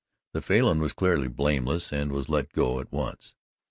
The 0.33 0.41
Falin 0.41 0.79
was 0.79 0.93
clearly 0.93 1.27
blameless 1.27 1.93
and 1.93 2.11
was 2.11 2.27
let 2.27 2.53
go 2.53 2.79
at 2.79 2.91
once. 2.91 3.35